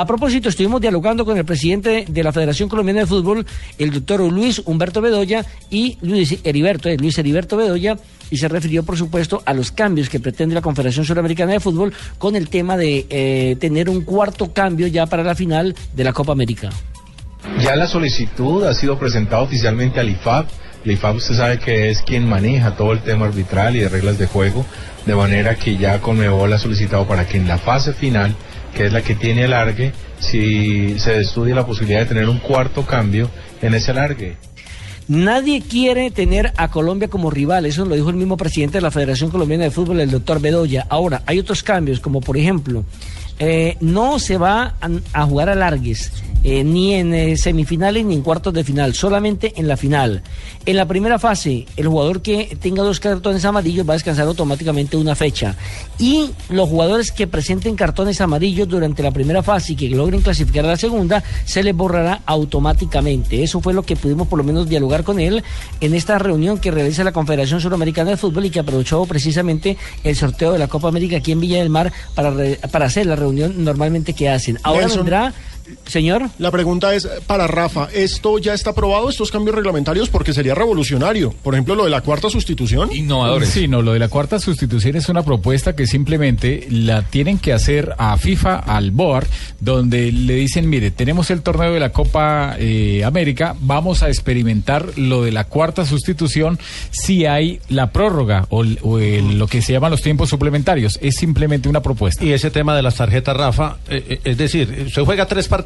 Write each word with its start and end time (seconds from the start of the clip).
A 0.00 0.06
propósito, 0.06 0.48
estuvimos 0.48 0.80
dialogando 0.80 1.26
con 1.26 1.36
el 1.36 1.44
presidente 1.44 2.06
de 2.08 2.22
la 2.24 2.32
Federación 2.32 2.70
Colombiana 2.70 3.00
de 3.00 3.06
Fútbol, 3.06 3.44
el 3.76 3.90
doctor 3.90 4.20
Luis 4.32 4.62
Humberto 4.64 5.02
Bedoya 5.02 5.44
y 5.68 5.98
Luis 6.00 6.38
Heriberto, 6.42 6.88
eh, 6.88 6.96
Luis 6.98 7.18
Heriberto 7.18 7.58
Bedoya, 7.58 7.98
y 8.30 8.38
se 8.38 8.48
refirió, 8.48 8.82
por 8.82 8.96
supuesto, 8.96 9.42
a 9.44 9.52
los 9.52 9.72
cambios 9.72 10.08
que 10.08 10.18
pretende 10.18 10.54
la 10.54 10.62
Confederación 10.62 11.04
Suramericana 11.04 11.52
de 11.52 11.60
Fútbol 11.60 11.92
con 12.16 12.34
el 12.34 12.48
tema 12.48 12.78
de 12.78 13.04
eh, 13.10 13.56
tener 13.60 13.90
un 13.90 14.00
cuarto 14.00 14.54
cambio 14.54 14.86
ya 14.86 15.04
para 15.04 15.22
la 15.22 15.34
final 15.34 15.76
de 15.94 16.02
la 16.02 16.14
Copa 16.14 16.32
América. 16.32 16.70
Ya 17.60 17.76
la 17.76 17.86
solicitud 17.86 18.64
ha 18.64 18.72
sido 18.72 18.98
presentada 18.98 19.42
oficialmente 19.42 20.00
al 20.00 20.08
IFAB. 20.08 20.46
El 20.82 20.92
IFAB 20.92 21.16
usted 21.16 21.34
sabe 21.34 21.58
que 21.58 21.90
es 21.90 22.00
quien 22.00 22.26
maneja 22.26 22.74
todo 22.74 22.92
el 22.92 23.02
tema 23.02 23.26
arbitral 23.26 23.76
y 23.76 23.80
de 23.80 23.90
reglas 23.90 24.16
de 24.16 24.26
juego, 24.26 24.64
de 25.04 25.14
manera 25.14 25.56
que 25.56 25.76
ya 25.76 26.00
Conmebol 26.00 26.50
ha 26.54 26.58
solicitado 26.58 27.06
para 27.06 27.26
que 27.26 27.36
en 27.36 27.46
la 27.46 27.58
fase 27.58 27.92
final, 27.92 28.34
que 28.74 28.86
es 28.86 28.92
la 28.92 29.02
que 29.02 29.14
tiene 29.14 29.44
alargue, 29.44 29.92
si 30.18 30.98
se 30.98 31.20
estudie 31.20 31.54
la 31.54 31.66
posibilidad 31.66 32.00
de 32.00 32.06
tener 32.06 32.28
un 32.28 32.38
cuarto 32.38 32.84
cambio 32.84 33.30
en 33.62 33.74
ese 33.74 33.90
alargue. 33.90 34.36
Nadie 35.08 35.60
quiere 35.60 36.12
tener 36.12 36.52
a 36.56 36.70
Colombia 36.70 37.08
como 37.08 37.30
rival, 37.30 37.66
eso 37.66 37.84
lo 37.84 37.96
dijo 37.96 38.10
el 38.10 38.16
mismo 38.16 38.36
presidente 38.36 38.78
de 38.78 38.82
la 38.82 38.92
Federación 38.92 39.30
Colombiana 39.30 39.64
de 39.64 39.72
Fútbol, 39.72 39.98
el 39.98 40.10
doctor 40.10 40.40
Bedoya. 40.40 40.86
Ahora, 40.88 41.22
hay 41.26 41.40
otros 41.40 41.64
cambios, 41.64 41.98
como 41.98 42.20
por 42.20 42.36
ejemplo, 42.36 42.84
eh, 43.40 43.76
no 43.80 44.20
se 44.20 44.38
va 44.38 44.76
a, 44.80 44.88
a 45.12 45.24
jugar 45.24 45.48
a 45.48 45.56
largues. 45.56 46.12
Eh, 46.42 46.64
ni 46.64 46.94
en 46.94 47.12
eh, 47.12 47.36
semifinales 47.36 48.02
ni 48.06 48.14
en 48.14 48.22
cuartos 48.22 48.54
de 48.54 48.64
final, 48.64 48.94
solamente 48.94 49.52
en 49.56 49.68
la 49.68 49.76
final. 49.76 50.22
En 50.64 50.76
la 50.76 50.86
primera 50.88 51.18
fase, 51.18 51.66
el 51.76 51.86
jugador 51.88 52.22
que 52.22 52.56
tenga 52.60 52.82
dos 52.82 52.98
cartones 52.98 53.44
amarillos 53.44 53.86
va 53.86 53.92
a 53.92 53.96
descansar 53.96 54.26
automáticamente 54.26 54.96
una 54.96 55.14
fecha. 55.14 55.54
Y 55.98 56.30
los 56.48 56.66
jugadores 56.68 57.12
que 57.12 57.26
presenten 57.26 57.76
cartones 57.76 58.22
amarillos 58.22 58.66
durante 58.68 59.02
la 59.02 59.10
primera 59.10 59.42
fase 59.42 59.74
y 59.74 59.76
que 59.76 59.90
logren 59.90 60.22
clasificar 60.22 60.64
a 60.64 60.68
la 60.68 60.76
segunda, 60.78 61.22
se 61.44 61.62
les 61.62 61.76
borrará 61.76 62.22
automáticamente. 62.24 63.42
Eso 63.42 63.60
fue 63.60 63.74
lo 63.74 63.82
que 63.82 63.96
pudimos 63.96 64.28
por 64.28 64.38
lo 64.38 64.44
menos 64.44 64.68
dialogar 64.68 65.04
con 65.04 65.20
él 65.20 65.42
en 65.80 65.94
esta 65.94 66.18
reunión 66.18 66.58
que 66.58 66.70
realiza 66.70 67.04
la 67.04 67.12
Confederación 67.12 67.60
Suramericana 67.60 68.10
de 68.10 68.16
Fútbol 68.16 68.46
y 68.46 68.50
que 68.50 68.60
aprovechó 68.60 69.04
precisamente 69.06 69.76
el 70.04 70.16
sorteo 70.16 70.52
de 70.52 70.58
la 70.58 70.68
Copa 70.68 70.88
América 70.88 71.18
aquí 71.18 71.32
en 71.32 71.40
Villa 71.40 71.58
del 71.58 71.70
Mar 71.70 71.92
para, 72.14 72.30
re- 72.30 72.58
para 72.70 72.86
hacer 72.86 73.06
la 73.06 73.16
reunión 73.16 73.62
normalmente 73.64 74.12
que 74.14 74.28
hacen. 74.30 74.58
Ahora 74.62 74.82
Nelson. 74.82 74.98
vendrá, 74.98 75.34
señor. 75.86 76.28
La 76.38 76.50
pregunta 76.50 76.94
es 76.94 77.06
para 77.26 77.46
Rafa, 77.46 77.88
¿esto 77.92 78.38
ya 78.38 78.54
está 78.54 78.70
aprobado, 78.70 79.08
estos 79.10 79.30
cambios 79.30 79.54
reglamentarios? 79.56 80.08
Porque 80.08 80.32
sería 80.32 80.54
revolucionario. 80.54 81.34
Por 81.42 81.54
ejemplo, 81.54 81.74
lo 81.74 81.84
de 81.84 81.90
la 81.90 82.00
cuarta 82.00 82.30
sustitución. 82.30 82.90
Sí, 83.46 83.68
no, 83.68 83.82
lo 83.82 83.92
de 83.92 83.98
la 83.98 84.08
cuarta 84.08 84.38
sustitución 84.38 84.96
es 84.96 85.08
una 85.08 85.22
propuesta 85.22 85.74
que 85.74 85.86
simplemente 85.86 86.66
la 86.70 87.02
tienen 87.02 87.38
que 87.38 87.52
hacer 87.52 87.94
a 87.98 88.16
FIFA, 88.16 88.56
al 88.58 88.90
BOAR, 88.90 89.26
donde 89.60 90.12
le 90.12 90.34
dicen, 90.34 90.68
mire, 90.68 90.90
tenemos 90.90 91.30
el 91.30 91.42
torneo 91.42 91.72
de 91.72 91.80
la 91.80 91.90
Copa 91.90 92.56
eh, 92.58 93.02
América, 93.04 93.54
vamos 93.60 94.02
a 94.02 94.08
experimentar 94.08 94.86
lo 94.96 95.22
de 95.22 95.32
la 95.32 95.44
cuarta 95.44 95.84
sustitución 95.84 96.58
si 96.90 97.26
hay 97.26 97.60
la 97.68 97.90
prórroga 97.92 98.46
o, 98.50 98.62
el- 98.62 98.78
o 98.82 98.98
el- 98.98 99.38
lo 99.38 99.46
que 99.46 99.62
se 99.62 99.72
llaman 99.72 99.90
los 99.90 100.02
tiempos 100.02 100.28
suplementarios. 100.30 100.98
Es 101.02 101.16
simplemente 101.16 101.68
una 101.68 101.80
propuesta. 101.82 102.24
Y 102.24 102.32
ese 102.32 102.50
tema 102.50 102.74
de 102.74 102.82
las 102.82 102.96
tarjetas, 102.96 103.36
Rafa, 103.36 103.76
eh, 103.88 104.04
eh, 104.08 104.20
es 104.24 104.36
decir, 104.38 104.84
usted 104.86 105.02
juega 105.04 105.26
tres 105.26 105.46
partidos 105.48 105.59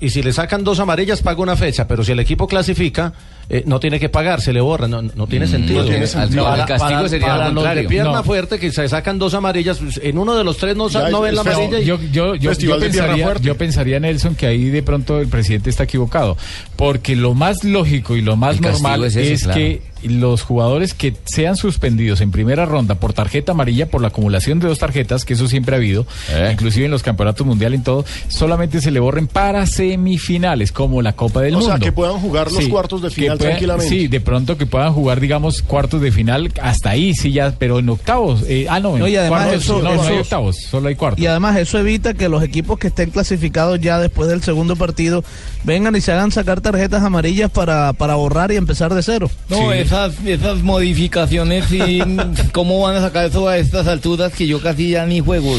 y 0.00 0.10
si 0.10 0.22
le 0.22 0.32
sacan 0.32 0.64
dos 0.64 0.80
amarillas 0.80 1.22
paga 1.22 1.42
una 1.42 1.56
fecha, 1.56 1.86
pero 1.86 2.04
si 2.04 2.12
el 2.12 2.20
equipo 2.20 2.46
clasifica, 2.46 3.12
eh, 3.50 3.64
no 3.66 3.80
tiene 3.80 3.98
que 3.98 4.08
pagar, 4.08 4.40
se 4.40 4.52
le 4.52 4.60
borra, 4.60 4.86
no, 4.88 5.02
no 5.02 5.26
tiene 5.26 5.46
sentido. 5.46 5.82
no 5.82 5.88
tiene 5.88 6.06
sentido. 6.06 6.44
Para, 6.44 6.62
El 6.62 6.68
castigo 6.68 6.90
para- 6.98 7.08
sería 7.08 7.26
para 7.26 7.48
los 7.50 7.74
de 7.74 7.84
pierna 7.84 8.12
No. 8.12 8.24
fuerte 8.24 8.58
que 8.58 8.70
se 8.70 8.88
sacan 8.88 9.18
dos 9.18 9.34
amarillas, 9.34 9.78
pues, 9.78 10.00
en 10.02 10.16
uno 10.18 10.36
de 10.36 10.44
los 10.44 10.56
tres 10.56 10.76
no, 10.76 10.88
Ya, 10.88 11.08
no 11.10 11.20
ven 11.20 11.34
la 11.34 11.40
amarilla. 11.42 11.80
y- 11.80 11.84
yo, 11.84 11.98
yo, 12.12 12.34
yo, 12.36 12.52
yo 12.52 12.78
pensaría, 12.78 13.24
Fuerte. 13.24 13.44
yo 13.46 13.56
pensaría, 13.56 13.98
Nelson, 14.00 14.34
que 14.36 14.46
ahí 14.46 14.70
de 14.70 14.82
pronto 14.82 15.18
el 15.20 15.28
presidente 15.28 15.68
está 15.68 15.82
equivocado. 15.84 16.36
Porque 16.76 17.16
lo 17.16 17.34
más 17.34 17.64
lógico 17.64 18.16
y 18.16 18.22
lo 18.22 18.36
más 18.36 18.56
El 18.56 18.62
normal 18.62 19.04
es 19.04 19.16
es, 19.16 19.26
ese, 19.32 19.44
claro. 19.44 19.58
que 19.60 19.82
los 20.04 20.40
jugadores 20.42 20.94
que 20.94 21.14
sean 21.26 21.56
suspendidos 21.56 22.22
en 22.22 22.30
primera 22.30 22.64
ronda 22.64 22.94
por 22.94 23.12
tarjeta 23.12 23.52
amarilla, 23.52 23.86
por 23.90 24.00
la 24.00 24.08
acumulación 24.08 24.58
de 24.58 24.68
dos 24.68 24.78
tarjetas, 24.78 25.26
que 25.26 25.34
eso 25.34 25.46
siempre 25.46 25.74
ha 25.74 25.78
habido, 25.78 26.06
Eh. 26.32 26.50
inclusive 26.52 26.86
en 26.86 26.90
los 26.90 27.02
campeonatos 27.02 27.46
mundiales 27.46 27.80
y 27.80 27.82
todo, 27.82 28.04
solamente 28.28 28.80
se 28.80 28.90
le 28.92 29.00
borren 29.00 29.26
para 29.26 29.66
semifinales, 29.66 30.72
como 30.72 31.02
la 31.02 31.12
Copa 31.12 31.42
del 31.42 31.54
O 31.56 31.60
sea, 31.60 31.72
Mundo. 31.72 31.84
que 31.84 31.92
puedan 31.92 32.18
jugar 32.18 32.50
los 32.50 32.66
cuartos 32.68 33.02
de 33.02 33.10
final 33.10 33.36
puedan- 33.40 33.52
tranquilamente. 33.52 33.88
Sí, 33.94 34.08
de 34.08 34.20
pronto 34.20 34.56
que 34.56 34.66
puedan 34.66 34.92
jugar, 34.92 35.20
digamos, 35.20 35.62
cuartos 35.62 36.00
de 36.00 36.12
final, 36.12 36.52
hasta 36.62 36.90
ahí, 36.90 37.14
sí, 37.14 37.32
ya, 37.32 37.52
pero 37.58 37.78
en 37.78 37.88
octavos. 37.88 38.44
eh, 38.48 38.66
ah, 38.70 38.78
no, 38.80 38.94
en 38.94 39.00
No, 39.00 39.08
y 39.08 39.16
además 39.16 39.44
cuartos, 39.46 39.64
eso- 39.64 39.82
no, 39.82 39.94
no 39.94 40.02
hay 40.02 40.18
octavos, 40.18 40.56
solo 40.70 40.88
hay 40.88 40.94
cuartos. 40.94 41.20
Y 41.22 41.26
además 41.26 41.56
eso 41.56 41.78
evita 41.78 42.14
que 42.14 42.28
los 42.28 42.42
equipos 42.42 42.78
que 42.78 42.86
estén 42.88 43.10
clasificados 43.10 43.80
ya 43.80 43.98
después 43.98 44.28
del 44.28 44.42
segundo 44.42 44.76
partido 44.76 45.24
vengan 45.64 45.96
y 45.96 46.00
se 46.00 46.12
hagan 46.12 46.30
sacar 46.30 46.60
tarjetas 46.60 47.02
amarillas 47.02 47.50
para, 47.50 47.92
para 47.92 48.14
borrar 48.14 48.52
y 48.52 48.56
empezar 48.56 48.94
de 48.94 49.02
cero. 49.02 49.30
No, 49.48 49.72
esas, 49.72 50.14
esas 50.24 50.58
modificaciones, 50.62 51.64
sí, 51.66 52.00
¿cómo 52.52 52.80
van 52.80 52.96
a 52.96 53.00
sacar 53.00 53.26
eso 53.26 53.48
a 53.48 53.56
estas 53.58 53.86
alturas 53.86 54.32
que 54.32 54.46
yo 54.46 54.60
casi 54.62 54.90
ya 54.90 55.06
ni 55.06 55.20
juego? 55.20 55.50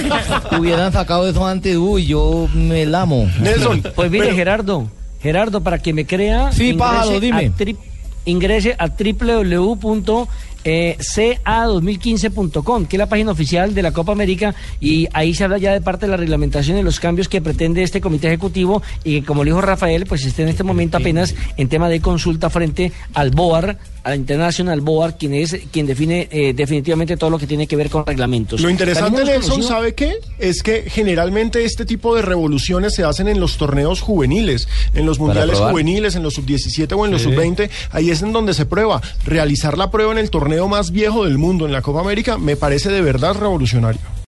Hubieran 0.58 0.92
sacado 0.92 1.28
eso 1.28 1.46
antes, 1.46 1.76
uy, 1.76 2.06
yo 2.06 2.48
me 2.54 2.86
lamo. 2.86 3.28
Nelson, 3.40 3.82
Pues 3.94 4.10
mire, 4.10 4.24
pero- 4.24 4.36
Gerardo, 4.36 4.90
Gerardo, 5.22 5.62
para 5.62 5.78
que 5.78 5.92
me 5.92 6.06
crea, 6.06 6.52
Sí, 6.52 6.72
pájaro, 6.74 7.10
ingrese 7.14 7.20
dime. 7.20 7.50
a 7.50 7.76
ingrese 8.24 8.74
a 8.78 10.59
www.ca2015.com, 10.64 12.86
que 12.86 12.96
es 12.96 12.98
la 12.98 13.08
página 13.08 13.32
oficial 13.32 13.74
de 13.74 13.82
la 13.82 13.92
Copa 13.92 14.12
América, 14.12 14.54
y 14.80 15.08
ahí 15.12 15.34
se 15.34 15.44
habla 15.44 15.58
ya 15.58 15.72
de 15.72 15.80
parte 15.80 16.06
de 16.06 16.10
la 16.10 16.16
reglamentación 16.16 16.78
y 16.78 16.82
los 16.82 17.00
cambios 17.00 17.28
que 17.28 17.40
pretende 17.40 17.82
este 17.82 18.00
comité 18.00 18.28
ejecutivo, 18.28 18.82
y 19.04 19.20
que 19.20 19.26
como 19.26 19.44
le 19.44 19.50
dijo 19.50 19.60
Rafael, 19.60 20.06
pues 20.06 20.24
está 20.24 20.42
en 20.42 20.48
este 20.48 20.64
momento 20.64 20.96
apenas 20.96 21.34
en 21.56 21.68
tema 21.68 21.88
de 21.88 22.00
consulta 22.00 22.50
frente 22.50 22.92
al 23.14 23.30
BOAR, 23.30 23.78
al 24.02 24.16
International 24.16 24.80
BOAR, 24.80 25.18
quien 25.18 25.34
es 25.34 25.56
quien 25.70 25.86
define 25.86 26.28
eh, 26.30 26.54
definitivamente 26.54 27.16
todo 27.16 27.30
lo 27.30 27.38
que 27.38 27.46
tiene 27.46 27.66
que 27.66 27.76
ver 27.76 27.90
con 27.90 28.06
reglamentos. 28.06 28.60
Lo 28.60 28.70
interesante, 28.70 29.24
Nelson, 29.24 29.62
¿sabe 29.62 29.94
qué? 29.94 30.14
Es 30.38 30.62
que 30.62 30.88
generalmente 30.88 31.64
este 31.64 31.84
tipo 31.84 32.14
de 32.14 32.22
revoluciones 32.22 32.94
se 32.94 33.04
hacen 33.04 33.28
en 33.28 33.40
los 33.40 33.58
torneos 33.58 34.00
juveniles, 34.00 34.68
en 34.94 35.06
los 35.06 35.18
mundiales 35.18 35.58
juveniles, 35.58 36.16
en 36.16 36.22
los 36.22 36.34
sub-17 36.34 36.96
o 36.96 37.04
en 37.04 37.12
los 37.12 37.22
sub-20. 37.22 37.70
Ahí 37.90 38.10
es 38.10 38.22
en 38.22 38.32
donde 38.32 38.54
se 38.54 38.66
prueba. 38.66 39.00
Realizar 39.24 39.76
la 39.76 39.90
prueba 39.90 40.12
en 40.12 40.18
el 40.18 40.30
torneo 40.50 40.66
más 40.66 40.90
viejo 40.90 41.26
del 41.26 41.38
mundo, 41.38 41.64
en 41.64 41.70
la 41.70 41.80
Copa 41.80 42.00
América, 42.00 42.36
me 42.36 42.56
parece 42.56 42.90
de 42.90 43.02
verdad 43.02 43.36
revolucionario. 43.36 44.19